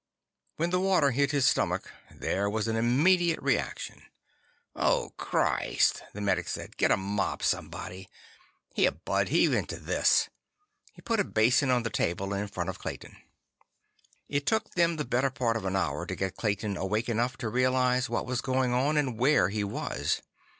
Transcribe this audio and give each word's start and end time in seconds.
When 0.55 0.71
the 0.71 0.79
water 0.79 1.11
hit 1.11 1.29
his 1.29 1.45
stomach, 1.47 1.91
there 2.09 2.49
was 2.49 2.67
an 2.67 2.75
immediate 2.75 3.39
reaction. 3.39 4.01
"Oh, 4.75 5.13
Christ!" 5.15 6.01
the 6.15 6.21
medic 6.21 6.47
said. 6.47 6.75
"Get 6.75 6.89
a 6.89 6.97
mop, 6.97 7.43
somebody. 7.43 8.09
Here, 8.73 8.89
bud; 8.89 9.29
heave 9.29 9.53
into 9.53 9.77
this." 9.77 10.27
He 10.93 11.03
put 11.03 11.19
a 11.19 11.23
basin 11.23 11.69
on 11.69 11.83
the 11.83 11.91
table 11.91 12.33
in 12.33 12.47
front 12.47 12.71
of 12.71 12.79
Clayton. 12.79 13.15
It 14.27 14.47
took 14.47 14.71
them 14.71 14.95
the 14.95 15.05
better 15.05 15.29
part 15.29 15.55
of 15.55 15.65
an 15.65 15.75
hour 15.75 16.07
to 16.07 16.15
get 16.15 16.35
Clayton 16.35 16.77
awake 16.77 17.07
enough 17.07 17.37
to 17.37 17.47
realize 17.49 18.09
what 18.09 18.25
was 18.25 18.41
going 18.41 18.73
on 18.73 18.97
and 18.97 19.19
where 19.19 19.49
he 19.49 19.63
was. 19.63 20.23